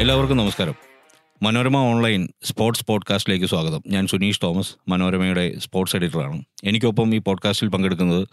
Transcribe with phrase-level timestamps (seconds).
[0.00, 0.74] എല്ലാവർക്കും നമസ്കാരം.
[1.42, 3.82] Manorama online sports പോഡ്കാസ്റ്റിലേക്ക് സ്വാഗതം.
[3.86, 6.42] ഞാൻ സുനീഷ് തോമസ് മനോരമയുടെ സ്പോർട്സ് എഡിറ്ററാണ്.
[6.64, 8.28] എനിക്കൊപ്പം ഈ പോഡ്കാസ്റ്റിൽ പങ്കെടുക്കുന്നത്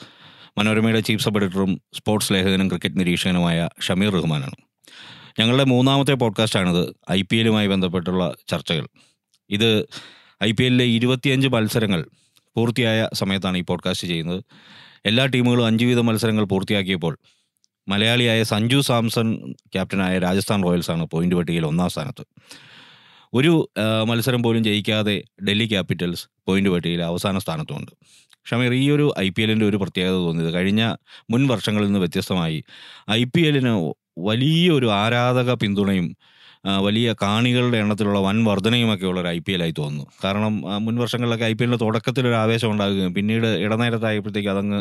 [0.57, 4.55] മനോരമയുടെ ചീഫ് സബ് എഡിറ്ററും സ്പോർട്സ് ലേഖകനും ക്രിക്കറ്റ് നിരീക്ഷകനുമായ ഷമീർ റഹ്മാനാണ്.
[5.39, 8.87] ഞങ്ങളുടെ മൂന്നാമത്തെ പോഡ്കാസ്റ്റാണിത് ഐ പി എല്ലുമായി ബന്ധപ്പെട്ടുള്ള ചർച്ചകൾ.
[9.49, 9.87] ഇത്
[10.43, 12.05] ഐ പി എല്ലിലെ ഇരുപത്തിയഞ്ച് മത്സരങ്ങൾ
[12.55, 14.43] പൂർത്തിയായ സമയത്താണ് ഈ പോഡ്കാസ്റ്റ് ചെയ്യുന്നത്.
[15.05, 17.17] എല്ലാ ടീമുകളും അഞ്ച് വീതം മത്സരങ്ങൾ പൂർത്തിയാക്കിയപ്പോൾ
[17.87, 19.27] മലയാളിയായ സഞ്ജു സാംസൺ
[19.73, 22.23] ക്യാപ്റ്റനായ രാജസ്ഥാൻ റോയൽസാണ് പോയിന്റ് പട്ടികയിൽ ഒന്നാം സ്ഥാനത്ത്.
[23.33, 23.53] ഒരു
[24.07, 25.15] മത്സരം പോലും ജയിക്കാതെ
[25.47, 27.91] ഡൽഹി ക്യാപിറ്റൽസ് പോയിന്റ് പട്ടികയിൽ അവസാന സ്ഥാനത്തുമുണ്ട്.
[28.49, 30.81] ഷമീർ ഈ ഒരു ഐ പി എല്ലിന്റെ ഒരു പ്രത്യേകത തോന്നിയത് കഴിഞ്ഞ
[31.31, 32.57] മുൻ വർഷങ്ങളിൽ നിന്ന് വ്യത്യസ്തമായി
[33.11, 33.73] ഐ പി എല്ലിന്
[34.19, 36.07] വലിയൊരു ആരാധക പിന്തുണയും
[36.63, 40.05] വലിയ കാണികളുടെ എണ്ണത്തിലുള്ള വൻ വർധനയുമൊക്കെ ഉള്ള ഒരു ഐ പി എൽ ആയി തോന്നുന്നു.
[40.23, 40.53] കാരണം
[40.85, 44.79] മുൻ വർഷങ്ങളിലൊക്കെ ഐ പി എല്ലിന്റെ തുടക്കത്തിൽ ഒരു ആവേശം ഉണ്ടാകുകയും പിന്നീട് ഇടനേരത്തായപ്പോഴത്തേക്ക് അതങ്ങ്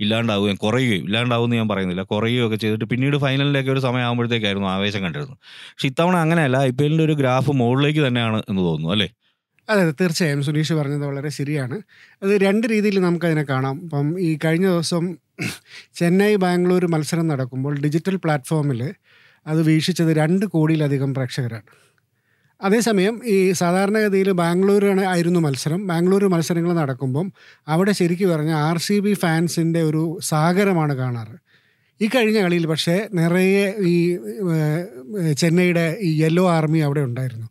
[0.00, 1.04] ഇല്ലാണ്ടാവുകയും കുറയുകയും.
[1.08, 5.38] ഇല്ലാണ്ടാവുമെന്ന് ഞാൻ പറയുന്നില്ല കുറയുകയും ഒക്കെ ചെയ്തിട്ട് പിന്നീട് ഫൈനലിലേക്ക് ഒരു സമയമാകുമ്പോഴത്തേക്കായിരുന്നു ആവേശം കണ്ടിരുന്നത്.
[5.72, 9.08] പക്ഷെ ഇത്തവണ അങ്ങനെയല്ല ഐ പി എല്ലിന്റെ ഒരു ഗ്രാഫ് മുകളിലേക്ക് തന്നെയാണ് എന്ന് തോന്നുന്നു അല്ലേ?
[9.68, 10.40] അതെ അതെ തീർച്ചയായും.
[10.42, 11.76] സുനീഷ് പറഞ്ഞത് വളരെ ശരിയാണ്.
[12.22, 13.76] അത് രണ്ട് രീതിയിൽ നമുക്കതിനെ കാണാം.
[13.84, 15.04] ഇപ്പം ഈ കഴിഞ്ഞ ദിവസം
[15.98, 18.80] ചെന്നൈ ബാംഗ്ലൂർ മത്സരം നടക്കുമ്പോൾ ഡിജിറ്റൽ പ്ലാറ്റ്ഫോമിൽ
[19.46, 21.68] അത് വീക്ഷിച്ചത് രണ്ട് കോടിയിലധികം പ്രേക്ഷകരാണ്.
[22.60, 25.86] അതേസമയം ഈ സാധാരണഗതിയിൽ ബാംഗ്ലൂരാണ് ആയിരുന്നു മത്സരം.
[25.86, 27.26] ബാംഗ്ലൂർ മത്സരങ്ങൾ നടക്കുമ്പം
[27.68, 31.36] അവിടെ ശരിക്കും പറഞ്ഞാൽ ആർ സി ബി ഫാൻസിന്റെ ഒരു സാഗരമാണ് കാണാറ്.
[32.00, 33.94] ഈ കഴിഞ്ഞ കളിയിൽ പക്ഷേ നിറയെ ഈ
[35.40, 37.48] ചെന്നൈയുടെ ഈ യെല്ലോ ആർമി അവിടെ ഉണ്ടായിരുന്നു.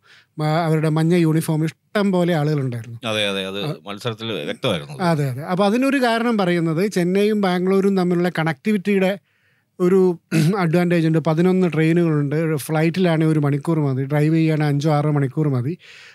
[0.66, 2.98] അവരുടെ മഞ്ഞ യൂണിഫോം ഇഷ്ടം പോലെ ആളുകളുണ്ടായിരുന്നു.
[3.10, 4.96] അതെ അതെ അത് മത്സരത്തിൽ വ്യക്തമായിരുന്നു.
[5.10, 5.42] അതെ അതെ.
[5.42, 9.12] അപ്പോൾ അതിനൊരു കാരണം പറയുന്നത് ചെന്നൈയും ബാംഗ്ലൂരും തമ്മിലുള്ള കണക്ടിവിറ്റിയുടെ
[9.80, 9.98] ഒരു
[10.62, 11.18] അഡ്വാന്റേജ് ഉണ്ട്.
[11.28, 12.36] പതിനൊന്ന് ട്രെയിനുകളുണ്ട്.
[12.64, 14.02] ഫ്ലൈറ്റിലാണെങ്കിൽ ഒരു മണിക്കൂർ മതി.
[14.04, 15.72] ഡ്രൈവ് ചെയ്യുകയാണെങ്കിൽ അഞ്ചോ ആറോ മണിക്കൂർ മതി.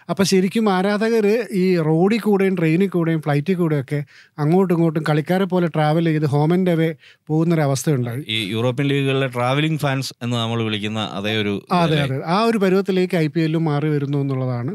[0.09, 3.99] അപ്പോൾ ശരിക്കും ആരാധകർ ഈ റോഡിൽ കൂടെയും ട്രെയിനിൽ കൂടെയും ഫ്ലൈറ്റിൽ കൂടെയൊക്കെ
[4.37, 6.89] അങ്ങോട്ടും ഇങ്ങോട്ടും കളിക്കാരെ പോലെ ട്രാവൽ ചെയ്ത് ഹോം ആൻഡ് അവേ
[7.29, 12.19] പോകുന്നൊരവസ്ഥയുണ്ടായി ഈ യൂറോപ്യൻ ലീഗുകളിലെ ട്രാവലിംഗ് ഫാൻസ് എന്ന് നമ്മൾ വിളിക്കുന്ന അതേ ഒരു അതെ അതെ.
[12.29, 14.73] ആ ഒരു പരുവത്തിലേക്ക് ഐ പി എല്ലും മാറി വരുന്നു എന്നുള്ളതാണ്.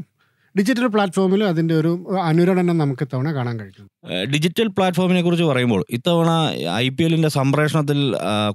[0.59, 1.91] ഡിജിറ്റൽ പ്ലാറ്റ്ഫോമിൽ അതിന്റെ ഒരു
[2.23, 3.87] അനുരണനം നമുക്ക് ഇത്തവണ കാണാൻ കഴിയും.
[4.33, 6.31] ഡിജിറ്റൽ പ്ലാറ്റ്ഫോമിനെ കുറിച്ച് പറയുമ്പോൾ ഇത്തവണ
[6.77, 7.99] ഐ പി എല്ലിന്റെ സംപ്രേഷണത്തിൽ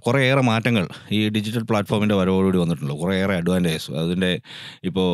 [0.05, 2.93] കുറേയേറെ മാറ്റങ്ങൾ ഈ ഡിജിറ്റൽ പ്ലാറ്റ്ഫോമിന്റെ വരവോടുകൂടി വന്നിട്ടുണ്ട്.
[2.93, 4.31] കുറേയേറെ അഡ്വാന്റേജ് അതിന്റെ
[4.83, 5.07] ഇപ്പോൾ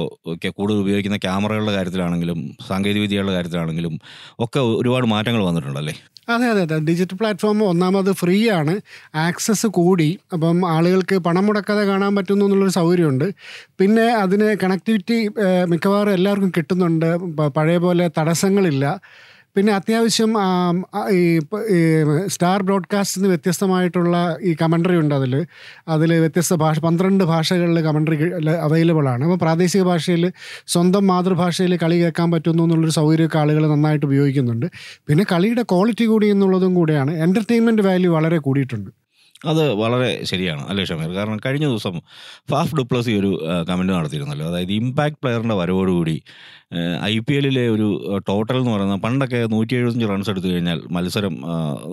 [0.50, 3.96] കൂടുതൽ ഉപയോഗിക്കുന്ന ക്യാമറകളുടെ കാര്യത്തിലാണെങ്കിലും സാങ്കേതികവിദ്യകളുടെ കാര്യത്തിലാണെങ്കിലും
[4.40, 5.96] ഒക്കെ ഒരുപാട് മാറ്റങ്ങൾ വന്നിട്ടുണ്ടല്ലേ?
[6.28, 6.78] അതെ അതെ അതെ.
[6.80, 8.74] ഡിജിറ്റൽ പ്ലാറ്റ്ഫോം ഒന്നാമത് ഫ്രീ ആണ്
[9.18, 10.20] ആക്സസ് കൂടി.
[10.34, 13.28] അപ്പം ആളുകൾക്ക് പണം മുടക്കാതെ കാണാൻ പറ്റുന്നു എന്നുള്ളൊരു സൗകര്യമുണ്ട്.
[13.80, 15.18] പിന്നെ അതിന് കണക്ടിവിറ്റി
[15.70, 17.10] മിക്കവാറും എല്ലാവർക്കും കിട്ടുന്നുണ്ട്.
[17.58, 18.86] പഴയ പോലെ തടസ്സങ്ങളില്ല.
[19.56, 20.32] പിന്നെ അത്യാവശ്യം
[21.18, 21.22] ഈ
[22.34, 24.16] സ്റ്റാർ ബ്രോഡ്കാസ്റ്റിന് വ്യത്യസ്തമായിട്ടുള്ള
[24.50, 25.34] ഈ കമൻട്രി ഉണ്ട് അതിൽ
[25.96, 28.18] അതിൽ വ്യത്യസ്ത ഭാഷ പന്ത്രണ്ട് ഭാഷകളിൽ കമൻട്രി
[28.68, 29.24] അവൈലബിൾ ആണ്.
[29.28, 30.24] അപ്പോൾ പ്രാദേശിക ഭാഷയിൽ
[30.76, 34.68] സ്വന്തം മാതൃഭാഷയിൽ കളി കേൾക്കാൻ പറ്റുന്നു എന്നുള്ളൊരു സൗകര്യമൊക്കെ ആളുകൾ നന്നായിട്ട് ഉപയോഗിക്കുന്നുണ്ട്.
[35.08, 37.14] പിന്നെ കളിയുടെ ക്വാളിറ്റി കൂടി എന്നുള്ളതും കൂടെയാണ്.
[37.28, 38.92] എന്റർടൈൻമെന്റ് വാല്യൂ വളരെ കൂടിയിട്ടുണ്ട്.
[39.50, 41.12] അത് വളരെ ശരിയാണ് അല്ലേ ഷമീർ?
[41.18, 41.96] കാരണം കഴിഞ്ഞ ദിവസം
[42.52, 43.32] ഫാഫ് ഡുപ്ലസി ഒരു
[43.70, 44.48] കമന്റ് നടത്തിയിരുന്നല്ലോ.
[44.52, 46.16] അതായത് ഇമ്പാക്ട് പ്ലെയറിന്റെ വരവോടുകൂടി
[47.04, 47.88] ഐ പി എല്ലിലെ ഒരു
[48.28, 51.34] ടോട്ടൽ എന്ന് പറയുന്നത് പണ്ടൊക്കെ നൂറ്റി എഴുപത്തഞ്ച് റൺസ് എടുത്തു കഴിഞ്ഞാൽ മത്സരം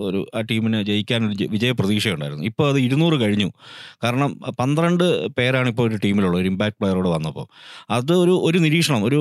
[0.07, 2.45] ഒരു ആ ടീമിന് ജയിക്കാൻ ഒരു വിജയ പ്രതീക്ഷയുണ്ടായിരുന്നു.
[2.45, 3.47] ഇപ്പോൾ അത് ഇരുന്നൂറ് കഴിഞ്ഞു.
[4.03, 4.29] കാരണം
[4.59, 5.03] പന്ത്രണ്ട്
[5.37, 7.47] പേരാണ് ഇപ്പോൾ ഒരു ടീമിലുള്ളത് ഒരു ഇമ്പാക്ട് പ്ലെയറോട് വന്നപ്പോൾ
[7.97, 9.19] അത് ഒരു ഒരു നിരീക്ഷണം ഒരു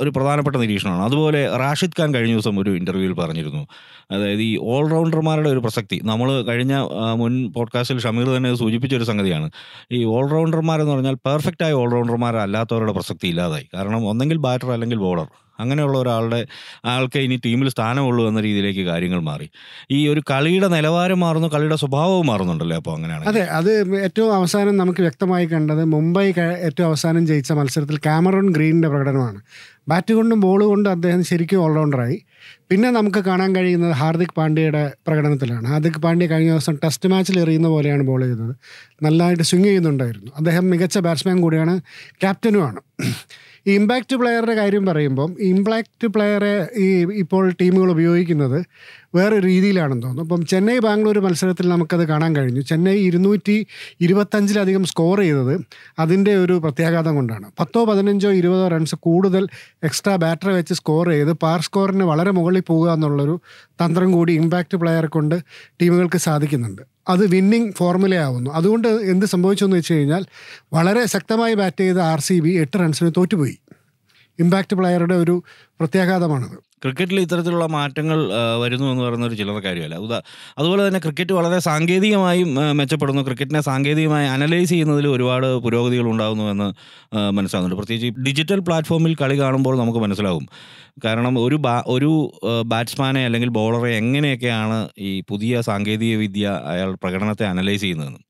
[0.00, 1.04] ഒരു പ്രധാനപ്പെട്ട നിരീക്ഷണമാണ്.
[1.04, 3.62] അതുപോലെ റാഷിദ് ഖാൻ കഴിഞ്ഞ ദിവസം ഒരു ഇന്റർവ്യൂവിൽ പറഞ്ഞിരുന്നു.
[4.14, 6.00] അതായത് ഈ ഓൾറൗണ്ടർമാരുടെ ഒരു പ്രസക്തി.
[6.04, 6.74] നമ്മൾ കഴിഞ്ഞ
[7.22, 9.50] മുൻ പോഡ്കാസ്റ്റിൽ ഷമീർ തന്നെ സൂചിപ്പിച്ചൊരു സംഗതിയാണ്.
[9.92, 13.68] ഈ ഓൾറൗണ്ടർമാരെന്ന് പറഞ്ഞാൽ പെർഫെക്റ്റ് ആയ ഓൾറൗണ്ടർമാരല്ലാത്തവരുടെ പ്രസക്തി ഇല്ലാതായി.
[13.74, 15.26] കാരണം ഒന്നെങ്കിൽ ബാറ്റർ അല്ലെങ്കിൽ ബോളർ
[15.60, 16.46] അങ്ങനെയുള്ള ഒരാളുടെ
[16.84, 19.50] ആൾക്ക് ഇനി ടീമിൽ സ്ഥാനമുള്ളൂ എന്ന രീതിയിലേക്ക് കാര്യങ്ങൾ മാറി.
[19.90, 25.00] ഈ ഒരു കളിയുടെ നിലവാരം മാറുന്നു കളിയുടെ സ്വഭാവവും മാറുന്നുണ്ടല്ലേ അപ്പോൾ അങ്ങനെയാണ് അതെ അത് ഏറ്റവും അവസാനം നമുക്ക്
[25.00, 29.40] വ്യക്തമായി കണ്ടത് മുംബൈ ഏറ്റവും അവസാനം ജയിച്ച മത്സരത്തിൽ ക്യാമറോൺ ഗ്രീനിന്റെ പ്രകടനമാണ്.
[29.88, 32.22] ബാറ്റ് കൊണ്ടും ബോൾ കൊണ്ടും അദ്ദേഹം ശരിക്കും ഓൾറൗണ്ടറായി
[32.70, 35.66] പിന്നെ നമുക്ക് കാണാൻ കഴിയുന്നത് ഹാർദിക് പാണ്ഡ്യയുടെ പ്രകടനത്തിലാണ്.
[35.66, 38.54] ഹാർദിക് പാണ്ഡ്യ കഴിഞ്ഞ ദിവസം ടെസ്റ്റ് മാച്ചിൽ എറിയുന്ന പോലെയാണ് ബോൾ ചെയ്തത്.
[39.02, 40.32] നല്ലതായിട്ട് സ്വിങ് ചെയ്യുന്നുണ്ടായിരുന്നു.
[40.36, 41.80] അദ്ദേഹം മികച്ച ബാറ്റ്സ്മാൻ കൂടിയാണ്
[42.20, 42.80] ക്യാപ്റ്റനുമാണ്
[43.66, 48.58] ഇമ്പാക്റ്റ് പ്ലെയറുടെ കാര്യം പറയുമ്പം ഇമ്പാക്റ്റ് പ്ലെയറെ ഈ ഇപ്പോൾ ടീമുകൾ ഉപയോഗിക്കുന്നത്
[49.14, 50.22] വേറെ രീതിയിലാണെന്ന് തോന്നുന്നു.
[50.22, 52.60] അപ്പം ചെന്നൈ ബാംഗ്ലൂർ മത്സരത്തിൽ നമുക്കത് കാണാൻ കഴിഞ്ഞു.
[52.60, 53.66] ചെന്നൈ ഇരുന്നൂറ്റി
[54.00, 55.54] ഇരുപത്തഞ്ചിലധികം സ്കോർ ചെയ്തത്
[55.98, 57.46] അതിന്റെ ഒരു പ്രത്യാഘാതം കൊണ്ടാണ്.
[57.60, 59.48] പത്തോ പതിനഞ്ചോ ഇരുപതോ റൺസ് കൂടുതൽ
[59.84, 63.40] എക്സ്ട്രാ ബാറ്ററി വെച്ച് സ്കോർ ചെയ്ത് പാർ സ്കോറിന് വളരെ മുകളിൽ പോകുക എന്നുള്ളൊരു
[63.82, 65.36] തന്ത്രം കൂടി ഇമ്പാക്റ്റ് പ്ലെയറെ കൊണ്ട്
[65.82, 66.95] ടീമുകൾക്ക് സാധിക്കുന്നുണ്ട്.
[67.08, 70.26] അത് വിന്നിങ് ഫോർമുലയാവുന്നു അതുകൊണ്ട് എന്ത് സംഭവിച്ചു എന്ന് വെച്ച് കഴിഞ്ഞാൽ
[70.72, 73.56] വളരെ ശക്തമായി ബാറ്റ് ചെയ്ത ആർ സി ബി എട്ട് റൺസിന് തോറ്റുപോയി.
[74.38, 75.34] ഇമ്പാക്റ്റ് പ്ലെയറുടെ ഒരു
[75.80, 76.56] പ്രത്യാഘാതമാണത്.
[76.82, 78.18] ക്രിക്കറ്റിൽ ഇത്തരത്തിലുള്ള മാറ്റങ്ങൾ
[78.62, 79.96] വരുന്നു എന്ന് പറയുന്ന ഒരു ചില്ലറ കാര്യമല്ല.
[79.96, 80.18] ഉദാ
[80.58, 83.22] അതുപോലെ തന്നെ ക്രിക്കറ്റ് വളരെ സാങ്കേതികമായും മെച്ചപ്പെടുന്നു.
[83.22, 86.68] ക്രിക്കറ്റിനെ സാങ്കേതികമായി അനലൈസ് ചെയ്യുന്നതിൽ ഒരുപാട് പുരോഗതികൾ ഉണ്ടാകുന്നു എന്ന്
[87.36, 87.78] മനസ്സിലാകുന്നുണ്ട്.
[87.82, 90.46] പ്രത്യേകിച്ച് ഡിജിറ്റൽ പ്ലാറ്റ്ഫോമിൽ കളി കാണുമ്പോൾ നമുക്ക് മനസ്സിലാകും.
[91.04, 92.12] കാരണം ഒരു ബാ ഒരു
[92.66, 98.22] ബാറ്റ്സ്മാനെ അല്ലെങ്കിൽ ബോളറെ എങ്ങനെയൊക്കെയാണ് ഈ പുതിയ സാങ്കേതിക വിദ്യ അയാൾ പ്രകടനത്തെ അനലൈസ് ചെയ്യുന്നതെന്ന്.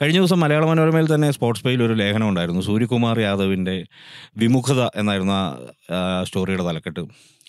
[0.00, 2.62] കഴിഞ്ഞ ദിവസം മലയാള മനോരമയിൽ തന്നെ സ്പോർട്സ് പേയിൽ ഒരു ലേഖനം ഉണ്ടായിരുന്നു.
[2.68, 3.76] സൂര്യകുമാർ യാദവിന്റെ
[4.42, 5.38] വിമുഖത എന്നായിരുന്നു
[6.28, 7.04] സ്റ്റോറിയുടെ തലക്കെട്ട്.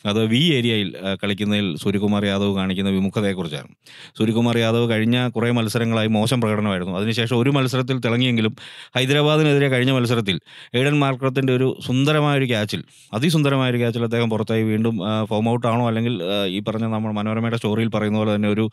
[0.06, 0.90] അത് വി ഏരിയയിൽ
[1.24, 3.70] കളിക്കുന്നതിൽ സൂര്യകുമാർ യാദവ് കാണിക്കുന്ന വിമുഖതയെക്കുറിച്ചാണ്.
[4.18, 6.94] സൂര്യകുമാർ യാദവ് കഴിഞ്ഞ കുറേ മത്സരങ്ങളായി മോശം പ്രകടനമായിരുന്നു.
[7.00, 8.54] അതിനുശേഷം ഒരു മത്സരത്തിൽ തിളങ്ങിയെങ്കിലും
[8.98, 10.38] ഹൈദരാബാദിനെതിരെ കഴിഞ്ഞ മത്സരത്തിൽ
[10.76, 12.84] ഏഡൻ മാർക്കറത്തിന്റെ ഒരു സുന്ദരമായൊരു ക്യാച്ചിൽ
[13.14, 14.98] അതിസുന്ദരമായ ഒരു ക്യാച്ചിൽ അദ്ദേഹം പുറത്തായി വീണ്ടും
[15.32, 16.16] ഫോം ഔട്ടാണോ അല്ലെങ്കിൽ
[16.48, 18.68] ഈ പറഞ്ഞ നമ്മൾ മനോരമയുടെ സ്റ്റോറിയിൽ പറയുന്ന പോലെ തന്നെ ഒരു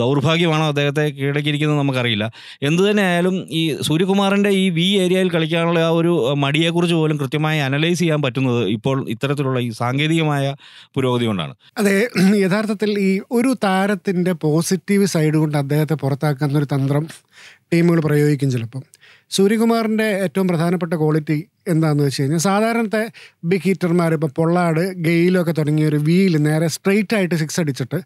[0.00, 2.26] ദൗർഭാഗ്യമാണോ അദ്ദേഹത്തെ കീഴടക്കിയിരിക്കുന്നത് നമുക്കറിയില്ല.
[2.68, 6.12] എന്തു തന്നെ ആയാലും ഈ സൂര്യകുമാറിന്റെ ഈ വി ഏരിയയിൽ കളിക്കാനുള്ള ആ ഒരു
[6.44, 10.54] മടിയെക്കുറിച്ച് പോലും കൃത്യമായി അനലൈസ് ചെയ്യാൻ പറ്റുന്നത് ഇപ്പോൾ ഇത്തരത്തിലുള്ള ഈ സാങ്കേതികമായ
[10.96, 11.54] പുരോഗതി കൊണ്ടാണ്.
[11.78, 11.96] അതെ
[12.44, 17.06] യഥാർത്ഥത്തിൽ ഈ ഒരു താരത്തിന്റെ പോസിറ്റീവ് സൈഡ് കൊണ്ട് അദ്ദേഹത്തെ പുറത്താക്കുന്ന ഒരു തന്ത്രം
[17.72, 18.82] ടീമുകൾ പ്രയോഗിക്കും ചിലപ്പം.
[19.36, 21.36] സൂര്യകുമാറിന്റെ ഏറ്റവും പ്രധാനപ്പെട്ട ക്വാളിറ്റി
[21.68, 23.02] എന്താണെന്ന് വെച്ച് കഴിഞ്ഞാൽ സാധാരണത്തെ
[23.50, 28.00] ബിഗ് ഹീറ്റർമാർ ഇപ്പോൾ പൊള്ളാട് ഗെയിലൊക്കെ തുടങ്ങിയ ഒരു വീൽ നേരെ സ്ട്രെയിറ്റ് ആയിട്ട് സിക്സ് അടിച്ചിട്ട്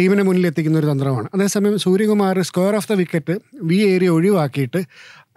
[0.00, 1.28] ടീമിനെ മുന്നിൽ എത്തിക്കുന്ന ഒരു തന്ത്രമാണ്.
[1.34, 4.80] അതേസമയം Suryakumar square off the wicket V area ഒഴിവാക്കിയിട്ട്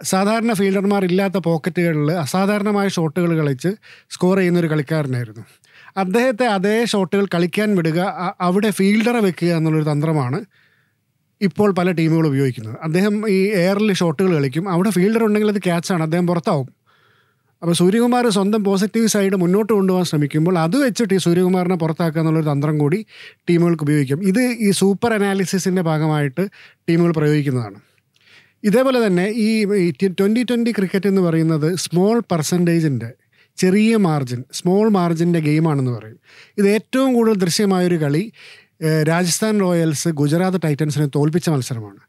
[0.02, 3.68] സാധാരണ ഫീൽഡർമാർ ഇല്ലാത്ത പോക്കറ്റുകളിൽ അസാധാരണമായ ഷോട്ടുകൾ കളിച്ച്
[4.10, 5.44] സ്കോർ ചെയ്യുന്ന ഒരു കളിക്കാരനായിരുന്നു.
[5.96, 8.00] അദ്ദേഹത്തെ അതേ ഷോട്ടുകൾ കളിക്കാൻ വിടുക
[8.40, 10.40] അവിടെ ഫീൽഡറെ വെക്കുക എന്നുള്ളൊരു തന്ത്രമാണ്
[11.40, 12.76] ഇപ്പോൾ പല ടീമുകളും ഉപയോഗിക്കുന്നത്.
[12.82, 14.68] അദ്ദേഹം ഈ എയറിൽ ഷോട്ടുകൾ കളിക്കും.
[14.68, 16.77] അവിടെ ഫീൽഡർ ഉണ്ടെങ്കിൽ അത് ക്യാച്ചാണ് അദ്ദേഹം പുറത്താവും.
[17.62, 22.78] അപ്പോൾ സൂര്യകുമാർ സ്വന്തം പോസിറ്റീവ് സൈഡ് മുന്നോട്ട് കൊണ്ടുപോകാൻ ശ്രമിക്കുമ്പോൾ അത് വെച്ചിട്ട് ഈ സൂര്യകുമാറിനെ പുറത്താക്കുക എന്നുള്ളൊരു തന്ത്രം
[22.78, 23.06] കൂടി
[23.50, 24.22] ടീമുകൾക്ക് ഉപയോഗിക്കും.
[24.22, 26.48] ഇത് ഈ സൂപ്പർ അനാലിസിസിന്റെ ഭാഗമായിട്ട്
[26.88, 27.78] ടീമുകൾ പ്രയോഗിക്കുന്നതാണ്.
[28.64, 29.90] ഇതേപോലെ തന്നെ ഈ
[30.20, 33.10] ട്വന്റി ട്വന്റി ക്രിക്കറ്റ് എന്ന് പറയുന്നത് സ്മോൾ പെർസെന്റേജിന്റെ
[33.56, 36.18] ചെറിയ മാർജിൻ സ്മോൾ മാർജിന്റെ ഗെയിമാണെന്ന് പറയും.
[36.58, 38.32] ഇത് ഏറ്റവും കൂടുതൽ ദൃശ്യമായൊരു കളി
[39.02, 42.00] രാജസ്ഥാൻ റോയൽസ് ഗുജറാത്ത് ടൈറ്റൻസിനെ തോൽപ്പിച്ച മത്സരമാണ്.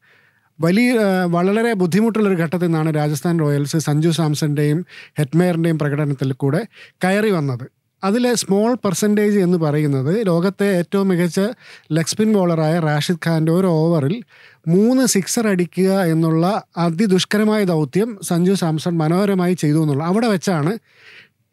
[0.60, 0.94] വലിയ
[1.26, 4.80] വളരെ ബുദ്ധിമുട്ടുള്ളൊരു ഘട്ടത്തിൽ നിന്നാണ് രാജസ്ഥാൻ റോയൽസ് സഞ്ജു സാംസന്റെയും
[5.20, 6.62] ഹെറ്റ്മെയറിന്റെയും പ്രകടനത്തിൽ കൂടെ
[7.06, 7.66] കയറി വന്നത്.
[8.04, 11.40] അതിലെ സ്മോൾ പെർസെന്റേജ് എന്ന് പറയുന്നത് ലോകത്തെ ഏറ്റവും മികച്ച
[11.92, 14.16] ലെഗ് സ്പിൻ ബോളറായ റാഷിദ് ഖാന്റെ ഒരു ഓവറിൽ
[14.68, 16.46] മൂന്ന് സിക്സർ അടിക്കുക എന്നുള്ള
[16.78, 20.74] അതിദുഷ്കരമായ ദൗത്യം സഞ്ജു സാംസൺ മനോഹരമായി ചെയ്തു എന്നുള്ള അവിടെ വെച്ചാണ്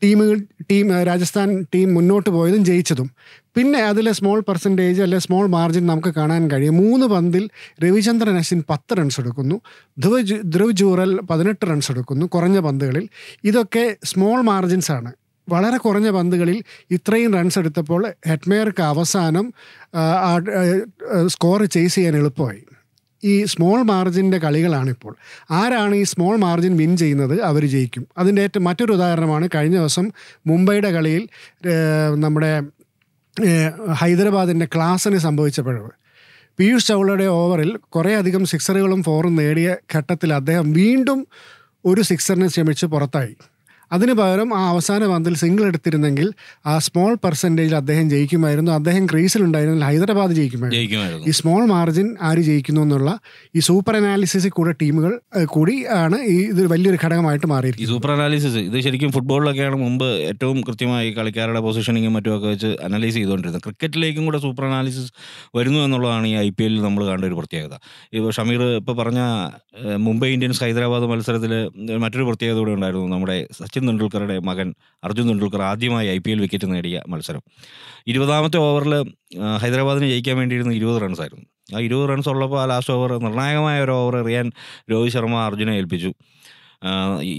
[0.03, 0.39] ടീമുകൾ
[0.71, 3.09] ടീം രാജസ്ഥാൻ ടീം മുന്നോട്ട് പോയതും ജയിച്ചതും.
[3.57, 6.77] പിന്നെ അതിലെ സ്മോൾ പെർസെന്റേജ് അല്ലെ സ്മോൾ മാർജിൻ നമുക്ക് കാണാൻ കഴിയും.
[6.77, 7.45] മൂന്ന് പന്തിൽ
[7.85, 9.57] രവിചന്ദ്രൻ അശ്വിൻ പത്ത് റൺസ് എടുക്കുന്നു.
[9.99, 13.09] ധ്രുവ് ധ്രുവ് ജൂറൽ പതിനെട്ട് റൺസ് എടുക്കുന്നു കുറഞ്ഞ പന്തുകളിൽ.
[13.45, 15.13] ഇതൊക്കെ സ്മോൾ മാർജിൻസ് ആണ്.
[15.49, 16.59] വളരെ കുറഞ്ഞ പന്തുകളിൽ
[16.91, 19.47] ഇത്രയും റൺസ് എടുത്തപ്പോൾ ഹെഡ്മേർക്ക് അവസാനം
[21.27, 22.63] സ്കോർ ചേസ് ചെയ്യാൻ എളുപ്പമായി.
[23.25, 25.17] ഈ സ്മോൾ മാർജിന്റെ കളികളാണിപ്പോൾ.
[25.51, 27.43] ആരാണ് ഈ സ്മോൾ മാർജിൻ വിൻ ചെയ്യുന്നത്?
[27.43, 28.07] അവർ ജയിക്കും.
[28.19, 30.11] അതിന്റെ ഏറ്റവും മറ്റൊരു ഉദാഹരണമാണ് കഴിഞ്ഞ ദിവസം
[30.47, 31.29] മുംബൈയുടെ കളിയിൽ
[32.15, 32.63] നമ്മുടെ
[33.93, 35.91] ഹൈദരാബാദിന്റെ ക്ലാസ്സിന് സംഭവിച്ച പിഴവ്
[36.59, 41.27] പീയൂഷ് ചൗളയുടെ ഓവറിൽ കുറേയധികം സിക്സറുകളും ഫോറും നേടിയ ഘട്ടത്തിൽ അദ്ദേഹം വീണ്ടും
[41.85, 43.37] ഒരു സിക്സറിനെ ശ്രമിച്ച് പുറത്തായി.
[43.95, 46.29] അതിന് പകരം ആ അവസാന പന്തിൽ സിംഗിൾ എടുത്തിരുന്നെങ്കിൽ
[46.71, 48.71] ആ സ്മോൾ പെർസെന്റേജിൽ അദ്ദേഹം ജയിക്കുമായിരുന്നു.
[48.79, 51.25] അദ്ദേഹം ക്രീസിലുണ്ടായിരുന്നെങ്കിൽ ഹൈദരാബാദ് ജയിക്കുമായിരുന്നു.
[51.31, 53.11] ഈ സ്മോൾ മാർജിൻ ആര് ജയിക്കുന്നു എന്നുള്ള
[53.57, 55.13] ഈ സൂപ്പർ അനാലിസിസിൽ കൂടെ ടീമുകൾ
[55.55, 60.59] കൂടി ആണ് ഈ ഇത് വലിയൊരു ഘടകമായിട്ട് ഈ മാറിയിരിക്കുന്നത് സൂപ്പർ അനാലിസിസ് ഇത് ശരിക്കും ഫുട്ബോളിലൊക്കെയാണ് മുമ്പ് ഏറ്റവും
[60.69, 63.63] കൃത്യമായി കളിക്കാരുടെ പൊസിഷനിങ്ങും മറ്റുമൊക്കെ വെച്ച് അനലൈസ് ചെയ്തുകൊണ്ടിരുന്നത്.
[63.67, 65.11] ക്രിക്കറ്റിലേക്കും കൂടെ സൂപ്പർ അനാലിസിസ്
[65.59, 67.75] വരുന്നു എന്നുള്ളതാണ് ഈ ഐ പി എല്ലിൽ നമ്മൾ കണ്ട ഒരു പ്രത്യേകത.
[68.17, 69.21] ഇപ്പോൾ ഷമീർ ഇപ്പോൾ പറഞ്ഞ
[70.09, 71.53] മുംബൈ ഇന്ത്യൻസ് ഹൈദരാബാദ് മത്സരത്തിൽ
[72.05, 74.75] മറ്റൊരു പ്രത്യേകത കൂടെ ഉണ്ടായിരുന്നു നമ്മുടെ സച്ചിൻ തെണ്ടുൽക്കറുടെ മകൻ
[75.05, 77.43] അർജുൻ തെണ്ടുൽക്കർ ആദ്യമായി ഐ പി എൽ വിക്കറ്റ് നേടിയ മത്സരം.
[78.07, 78.95] ഇരുപതാമത്തെ ഓവറിൽ
[79.63, 81.45] ഹൈദരാബാദിന് ജയിക്കാൻ വേണ്ടിയിരുന്ന ഇരുപത് റൺസായിരുന്നു
[81.77, 84.53] ആ ഇരുപത് റൺസ് ഉള്ളപ്പോൾ ആ ലാസ്റ്റ് ഓവർ നിർണായകമായ ഒരു ഓവർ എറിയാൻ
[84.91, 86.11] രോഹിത് ശർമ്മ അർജുനെ ഏൽപ്പിച്ചു.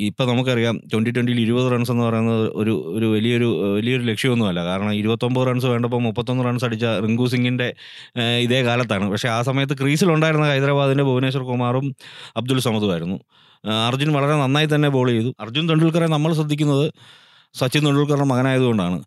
[0.08, 4.62] ഇപ്പം നമുക്കറിയാം ട്വന്റി ട്വന്റിയിൽ ഇരുപത് റൺസ് എന്ന് പറയുന്നത് ഒരു ഒരു വലിയൊരു വലിയൊരു ലക്ഷ്യമൊന്നുമല്ല.
[4.66, 7.68] കാരണം ഇരുപത്തൊമ്പത് റൺസ് വേണ്ടപ്പോൾ മുപ്പത്തൊന്ന് റൺസ് അടിച്ച റിങ്കു സിംഗിന്റെ
[8.46, 9.06] ഇതേ കാലത്താണ്.
[9.12, 11.88] പക്ഷേ ആ സമയത്ത് ക്രീസിലുണ്ടായിരുന്ന ഹൈദരാബാദിന്റെ ഭുവനേശ്വർ കുമാറും
[12.42, 13.20] അബ്ദുൽ സമദുമായിരുന്നു
[13.89, 15.32] അർജുൻ വളരെ നന്നായി തന്നെ ബോൾ ചെയ്തു.
[15.39, 16.86] അർജുൻ തെണ്ടുൽക്കറെ നമ്മൾ ശ്രദ്ധിക്കുന്നത്
[17.56, 18.98] സച്ചിൻ തെണ്ടുൽക്കറുടെ മകനായതുകൊണ്ടാണ്.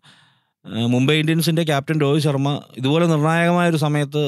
[0.65, 2.49] മുംബൈ ഇന്ത്യൻസിന്റെ ക്യാപ്റ്റൻ രോഹിത് ശർമ്മ
[2.79, 4.19] ഇതുപോലെ നിർണായകമായ ഒരു സമയത്ത്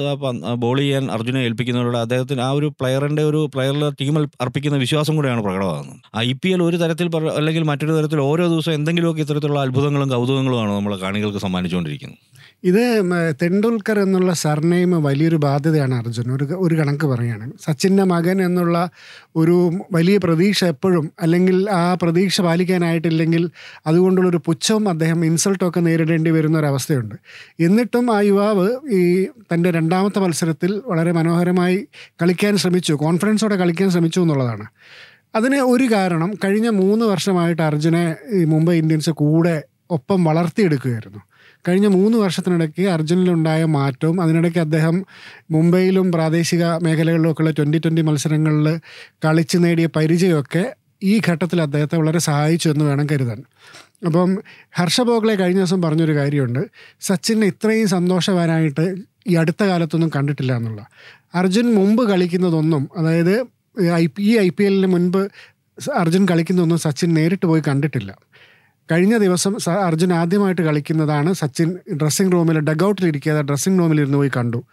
[0.63, 5.99] ബോൾ ചെയ്യാൻ അർജുനെ ഏൽപ്പിക്കുന്നതിലൂടെ അദ്ദേഹത്തിന് ആ ഒരു പ്ലെയറിന്റെ ഒരു പ്ലെയറിൽ ടീമിൽ അർപ്പിക്കുന്ന വിശ്വാസം കൂടെയാണ് പ്രകടമാകുന്നത്.
[6.25, 7.09] ഐ പി എൽ ഒരു തരത്തിൽ
[7.39, 12.19] അല്ലെങ്കിൽ മറ്റൊരു തരത്തിൽ ഓരോ ദിവസവും എന്തെങ്കിലുമൊക്കെ ഇത്തരത്തിലുള്ള അത്ഭുതങ്ങളും കൗതുകങ്ങളുമാണ് നമ്മളെ കാണികൾക്ക് സമ്മാനിച്ചുകൊണ്ടിരിക്കുന്നത്.
[12.63, 13.03] ഇത്
[13.41, 16.35] തെണ്ടുൽക്കർ എന്നുള്ള സർനെയിം വലിയൊരു ബാധ്യതയാണ് അർജുൻ.
[16.35, 18.89] ഒരു ഒരു കണക്ക് പറയുകയാണ് സച്ചിന്റെ മകൻ എന്നുള്ള
[19.35, 23.49] ഒരു വലിയ പ്രതീക്ഷ എപ്പോഴും അല്ലെങ്കിൽ ആ പ്രതീക്ഷ പാലിക്കാനായിട്ടില്ലെങ്കിൽ
[23.87, 27.15] അതുകൊണ്ടുള്ളൊരു പുച്ഛവും അദ്ദേഹം ഇൻസൾട്ടൊക്കെ നേരിടേണ്ടി വരുന്ന ഒരവസ്ഥയുണ്ട്
[27.59, 31.87] എന്നിട്ടും ആ യുവാവ് ഈ തന്റെ രണ്ടാമത്തെ മത്സരത്തിൽ വളരെ മനോഹരമായി
[32.21, 32.93] കളിക്കാൻ ശ്രമിച്ചു.
[32.93, 34.65] കോൺഫിഡൻസോടെ കളിക്കാൻ ശ്രമിച്ചു എന്നുള്ളതാണ്.
[35.35, 38.15] അതിന് ഒരു കാരണം കഴിഞ്ഞ മൂന്ന് വർഷമായിട്ട് അർജുനെ
[38.45, 41.19] മുംബൈ ഇന്ത്യൻസ് കൂടെ ഒപ്പം വളർത്തിയെടുക്കുകയായിരുന്നു.
[41.67, 45.05] കഴിഞ്ഞ മൂന്ന് വർഷത്തിനിടയ്ക്ക് അർജുനിലുണ്ടായ മാറ്റവും അതിനിടയ്ക്ക് അദ്ദേഹം
[45.51, 48.79] മുംബൈയിലും പ്രാദേശിക മേഖലകളിലുമൊക്കെയുള്ള ട്വന്റി ട്വന്റി മത്സരങ്ങളിൽ
[49.25, 53.43] കളിച്ച് നേടിയ പരിചയമൊക്കെ ഈ ഘട്ടത്തിൽ അദ്ദേഹത്തെ വളരെ സഹായിച്ചു എന്ന് വേണം കരുതാൻ.
[54.05, 54.37] അപ്പം
[54.71, 56.59] ഹർഷ ബോഗ്ലെ കഴിഞ്ഞ ദിവസം പറഞ്ഞൊരു കാര്യമുണ്ട്.
[57.01, 58.95] സച്ചിനെ ഇത്രയും സന്തോഷവാനായിട്ട്
[59.27, 60.87] ഈ അടുത്ത കാലത്തൊന്നും കണ്ടിട്ടില്ല എന്നുള്ള.
[61.35, 63.45] അർജുൻ മുമ്പ് കളിക്കുന്നതൊന്നും അതായത്
[63.93, 65.29] ഐ ഈ ഐ പി എല്ലിന് മുൻപ്
[65.93, 68.17] അർജുൻ കളിക്കുന്നതൊന്നും സച്ചിൻ നേരിട്ട് പോയി കണ്ടിട്ടില്ല.
[68.91, 69.53] കഴിഞ്ഞ ദിവസം
[69.85, 74.63] അർജുൻ ആദ്യമായിട്ട് കളിക്കുന്നതാണ് സച്ചിൻ ഡ്രസ്സിംഗ് റൂമിൽ ഡഗ്ഔട്ടിൽ ഇരിക്കാതെ ഡ്രസ്സിംഗ് റൂമിൽ ഇരുന്ന് പോയി കണ്ടു.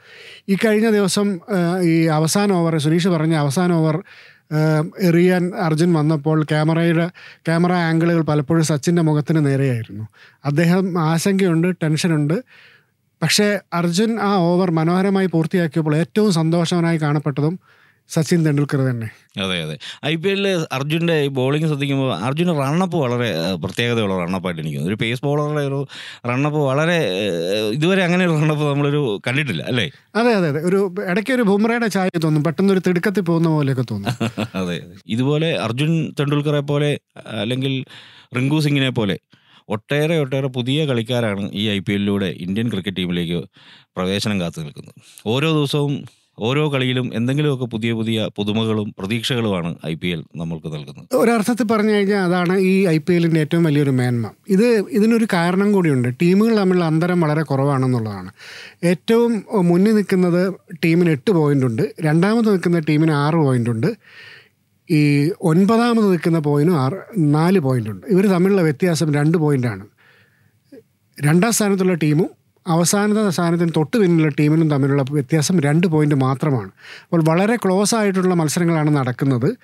[0.49, 1.41] ഈ കഴിഞ്ഞ ദിവസം
[1.83, 4.03] ഈ അവസാന ഓവർ സുനീഷ് പറഞ്ഞ അവസാന ഓവർ
[4.99, 10.05] എറിയാൻ അർജുൻ വന്നപ്പോൾ ക്യാമറയുടെ ക്യാമറ ആംഗിളുകൾ പലപ്പോഴും സച്ചിന്റെ മുഖത്തിന് നേരെയായിരുന്നു.
[10.45, 12.37] അദ്ദേഹം ആശങ്കയുണ്ട് ടെൻഷനുണ്ട്.
[13.23, 17.61] പക്ഷേ അർജുൻ ആ ഓവർ മനോഹരമായി പൂർത്തിയാക്കിയപ്പോൾ ഏറ്റവും സന്തോഷവനായി കാണപ്പെട്ടതും
[18.11, 19.09] സച്ചിൻ തെണ്ടുൽക്കർ തന്നെ.
[19.39, 19.75] അതെ അതെ.
[20.05, 23.29] ഐ പി എല്ലിൽ അർജുന്റെ ഈ ബോളിംഗ് ശ്രദ്ധിക്കുമ്പോൾ അർജുന്റെ റണ്ണപ്പ് വളരെ
[23.65, 25.79] പ്രത്യേകതയുള്ള റണ്ണപ്പായിട്ട് എനിക്ക് ഒരു പേസ് ബോളറുടെ ഒരു
[26.31, 26.97] റണ്ണപ്പ് വളരെ
[27.77, 29.87] ഇതുവരെ അങ്ങനെ ഒരു റണ്ണപ്പ് നമ്മളൊരു കണ്ടിട്ടില്ല അല്ലേ?
[30.15, 30.63] അതെ അതെ അതെ.
[30.69, 30.81] ഒരു
[31.13, 32.45] ഇടയ്ക്ക് ഒരു ബുംറയുടെ ചായ തോന്നും.
[32.49, 34.09] പെട്ടെന്ന് ഒരു തിടുക്കത്തിൽ പോകുന്ന പോലെയൊക്കെ തോന്നും.
[34.61, 34.77] അതെ
[35.15, 35.91] ഇതുപോലെ അർജുൻ
[36.21, 36.91] തെണ്ടുൽക്കറെ പോലെ
[37.41, 37.75] അല്ലെങ്കിൽ
[38.37, 39.17] റിങ്കു സിംഗിനെ പോലെ
[39.69, 43.39] ഒട്ടേറെ ഒട്ടേറെ പുതിയ കളിക്കാരാണ് ഈ ഐ പി എല്ലിലൂടെ ഇന്ത്യൻ ക്രിക്കറ്റ് ടീമിലേക്ക്
[43.97, 44.97] പ്രവേശനം കാത്തു നിൽക്കുന്നത്.
[45.27, 45.93] ഓരോ ദിവസവും
[46.41, 51.17] ഓരോ കളിയിലും എന്തെങ്കിലുമൊക്കെ പുതിയ പുതിയ പുതുമകളും പ്രതീക്ഷകളുമാണ് ഐ പി എൽ നമ്മൾക്ക് നൽകുന്നത്.
[51.17, 54.31] ഒരർത്ഥത്തിൽ പറഞ്ഞു കഴിഞ്ഞാൽ അതാണ് ഈ ഐ പി എല്ലിന്റെ ഏറ്റവും വലിയൊരു മേന്മ.
[54.49, 56.09] ഇത് ഇതിനൊരു കാരണം കൂടിയുണ്ട്.
[56.23, 58.33] ടീമുകൾ തമ്മിലുള്ള അന്തരം വളരെ കുറവാണെന്നുള്ളതാണ്.
[58.85, 60.55] ഏറ്റവും മുന്നിൽ നിൽക്കുന്നത്
[60.85, 61.95] ടീമിന് എട്ട് പോയിന്റ് ഉണ്ട്.
[62.01, 63.97] രണ്ടാമത് നിൽക്കുന്ന ടീമിന് ആറ് പോയിന്റ് ഉണ്ട്.
[64.91, 68.07] ഈ ഒൻപതാമത് നിൽക്കുന്ന പോയിന്റും ആറ് നാല് പോയിന്റ് ഉണ്ട്.
[68.07, 69.87] ഇവർ തമ്മിലുള്ള വ്യത്യാസം രണ്ട് പോയിന്റാണ്
[71.23, 76.71] രണ്ടാം സ്ഥാനത്തുള്ള ടീമും അവസാനത്തെ സ്ഥാനത്തിന് തൊട്ട് പിന്നിലുള്ള ടീമിനും തമ്മിലുള്ള വ്യത്യാസം രണ്ട് പോയിന്റ് മാത്രമാണ്.
[77.05, 79.57] അപ്പോൾ വളരെ ക്ലോസ് ആയിട്ടുള്ള മത്സരങ്ങളാണ് നടക്കുന്നത്.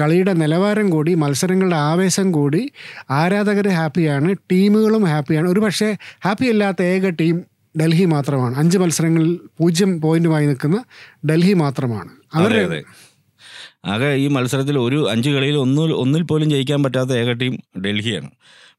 [0.00, 2.72] കളിയുടെ നിലവാരം കൂടി മത്സരങ്ങളുടെ ആവേശം കൂടി
[3.10, 5.48] ആരാധകർ ഹാപ്പിയാണ് ടീമുകളും ഹാപ്പിയാണ്.
[5.48, 7.42] ഒരു പക്ഷേ ഹാപ്പി അല്ലാത്ത ഏക ടീം
[7.80, 8.54] ഡൽഹി മാത്രമാണ്.
[8.56, 10.84] അഞ്ച് മത്സരങ്ങളിൽ പൂജ്യം പോയിന്റുമായി നിൽക്കുന്ന
[11.30, 12.10] ഡൽഹി മാത്രമാണ്.
[12.34, 12.82] അവരുടെ
[13.92, 18.30] ആകെ ഈ മത്സരത്തിൽ ഒരു അഞ്ച് കളിയിൽ ഒന്നിൽ ഒന്നിൽ പോലും ജയിക്കാൻ പറ്റാത്ത ഏക ടീം ഡൽഹിയാണ്.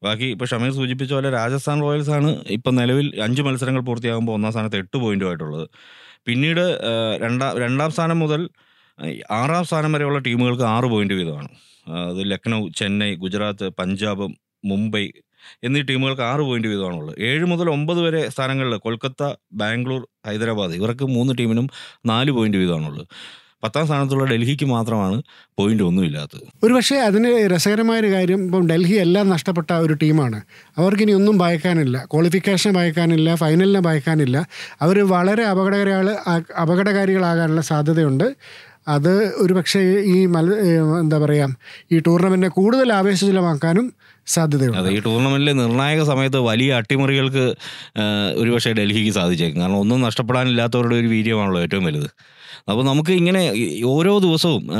[0.02, 4.76] ബാക്കി ഇപ്പോൾ ഷമീർ സൂചിപ്പിച്ച പോലെ രാജസ്ഥാൻ റോയൽസ് ആണ് ഇപ്പം നിലവിൽ അഞ്ച് മത്സരങ്ങൾ പൂർത്തിയാകുമ്പോൾ ഒന്നാം സ്ഥാനത്ത്
[4.76, 5.66] എട്ട് പോയിന്റുമായിട്ടുള്ളത്.
[6.26, 6.64] പിന്നീട്
[7.24, 8.42] രണ്ടാം രണ്ടാം സ്ഥാനം മുതൽ
[9.30, 11.50] ആറാം സ്ഥാനം വരെയുള്ള ടീമുകൾക്ക് ആറ് പോയിന്റ് വീതമാണ്.
[12.10, 14.26] അത് ലക്നൗ ചെന്നൈ ഗുജറാത്ത് പഞ്ചാബ്
[14.64, 15.04] മുംബൈ
[15.64, 17.16] എന്നീ ടീമുകൾക്ക് ആറ് പോയിന്റ് വീതമാണുള്ളത്.
[17.28, 19.22] ഏഴ് മുതൽ ഒമ്പത് വരെ സ്ഥാനങ്ങളിൽ കൊൽക്കത്ത
[19.52, 21.68] ബാംഗ്ലൂർ ഹൈദരാബാദ് ഇവർക്ക് മൂന്ന് ടീമിനും
[22.06, 23.06] നാല് പോയിന്റ് വീതമാണുള്ളത്.
[23.62, 25.22] പത്താം സ്ഥാനത്തുള്ള ഡൽഹിക്ക് മാത്രമാണ്
[25.58, 30.38] പോയിന്റ് ഒന്നുമില്ലാത്തത് ഒരു പക്ഷേ അതിന് രസകരമായൊരു കാര്യം ഇപ്പം ഡൽഹി എല്ലാം നഷ്ടപ്പെട്ട ഒരു ടീമാണ്.
[30.78, 32.04] അവർക്ക് ഇനി ഒന്നും ഭയക്കാനില്ല.
[32.04, 33.34] ക്വാളിഫിക്കേഷൻ ഭയക്കാനില്ല.
[33.34, 34.46] ഫൈനലിനെ ഭയക്കാനില്ല.
[34.82, 36.10] അവർ വളരെ അപകടകാരികൾ
[36.62, 38.36] അപകടകാരികളാകാനുള്ള സാധ്യതയുണ്ട്.
[38.88, 39.80] അത് ഒരു പക്ഷേ
[40.14, 40.50] ഈ മല
[41.00, 41.56] എന്താ പറയുക
[41.92, 43.92] ഈ ടൂർണമെന്റിനെ കൂടുതൽ ആവേശജലമാക്കാനും
[44.26, 44.78] സാധ്യതയുണ്ട്.
[44.78, 47.44] അതെ ഈ ടൂർണമെന്റിലെ നിർണായക സമയത്ത് വലിയ അട്ടിമറികൾക്ക്
[48.36, 49.60] ഒരുപക്ഷെ ഡൽഹിക്ക് സാധിച്ചേക്കും.
[49.60, 52.10] കാരണം ഒന്നും നഷ്ടപ്പെടാനില്ലാത്തവരുടെ ഒരു വീര്യമാണല്ലോ ഏറ്റവും വലുത്.
[52.68, 53.42] അപ്പോൾ നമുക്ക് ഇങ്ങനെ
[53.84, 54.70] ഓരോ ദിവസവും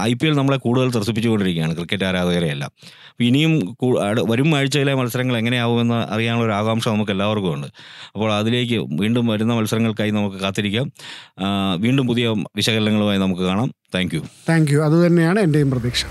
[0.00, 2.70] ഐ പി എൽ നമ്മളെ കൂടുതൽ ത്രസിപ്പിച്ചുകൊണ്ടിരിക്കുകയാണ് ക്രിക്കറ്റ് ആരാധകരെയെല്ലാം.
[3.20, 3.76] ഇനിയും
[4.30, 7.66] വരും ആഴ്ചയിലെ മത്സരങ്ങൾ എങ്ങനെയാവുമെന്ന് അറിയാനുള്ള ഒരു ആകാംക്ഷ നമുക്ക് എല്ലാവർക്കും ഉണ്ട്.
[8.14, 10.92] അപ്പോൾ അതിലേക്ക് വീണ്ടും വരുന്ന മത്സരങ്ങൾക്കായി നമുക്ക് കാത്തിരിക്കാം.
[11.78, 13.74] വീണ്ടും പുതിയ വിശകലനങ്ങളുമായി നമുക്ക് കാണാം.
[13.94, 14.20] Thank you.
[14.48, 14.78] Thank you.
[14.78, 16.04] അതുതന്നെയാണ് എന്റെയും പ്രതീക്ഷ.